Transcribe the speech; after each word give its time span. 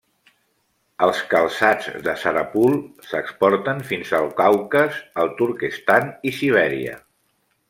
Els 1.07 1.19
calçats 1.33 1.89
de 2.07 2.15
Sarapul 2.23 2.73
s'exporten 3.09 3.85
fins 3.93 4.15
al 4.21 4.33
Caucas, 4.43 4.99
el 5.25 5.33
Turquestan 5.43 6.11
i 6.33 6.39
Sibèria. 6.41 6.99